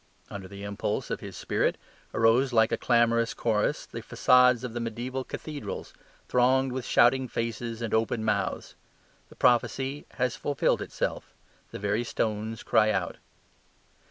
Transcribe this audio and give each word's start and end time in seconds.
Under 0.31 0.47
the 0.47 0.63
impulse 0.63 1.11
of 1.11 1.19
His 1.19 1.37
spirit 1.37 1.77
arose 2.11 2.51
like 2.51 2.71
a 2.71 2.75
clamorous 2.79 3.35
chorus 3.35 3.85
the 3.85 4.01
facades 4.01 4.63
of 4.63 4.73
the 4.73 4.79
mediaeval 4.79 5.23
cathedrals, 5.25 5.93
thronged 6.27 6.71
with 6.71 6.85
shouting 6.87 7.27
faces 7.27 7.83
and 7.83 7.93
open 7.93 8.25
mouths. 8.25 8.73
The 9.29 9.35
prophecy 9.35 10.07
has 10.13 10.35
fulfilled 10.35 10.81
itself: 10.81 11.35
the 11.69 11.77
very 11.77 12.03
stones 12.03 12.63
cry 12.63 12.89
out. 12.91 13.17